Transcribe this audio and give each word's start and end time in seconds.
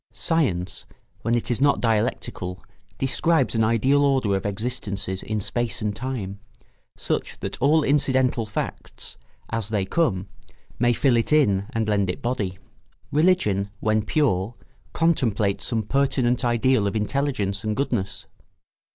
Science, 0.13 0.87
when 1.21 1.35
it 1.35 1.51
is 1.51 1.61
not 1.61 1.79
dialectical, 1.79 2.59
describes 2.97 3.53
an 3.53 3.63
ideal 3.63 4.01
order 4.03 4.35
of 4.35 4.47
existences 4.47 5.21
in 5.21 5.39
space 5.39 5.79
and 5.79 5.95
time, 5.95 6.39
such 6.97 7.37
that 7.39 7.61
all 7.61 7.83
incidental 7.83 8.47
facts, 8.47 9.15
as 9.51 9.69
they 9.69 9.85
come, 9.85 10.27
may 10.79 10.91
fill 10.91 11.17
it 11.17 11.31
in 11.31 11.67
and 11.69 11.87
lend 11.87 12.09
it 12.09 12.19
body. 12.19 12.57
Religion, 13.11 13.69
when 13.79 14.01
pure, 14.01 14.55
contemplates 14.91 15.65
some 15.67 15.83
pertinent 15.83 16.43
ideal 16.43 16.87
of 16.87 16.95
intelligence 16.95 17.63
and 17.63 17.75
goodness. 17.75 18.25